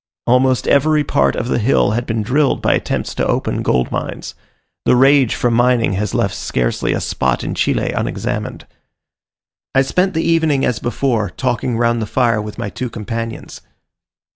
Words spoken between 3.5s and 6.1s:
gold mines: the rage for mining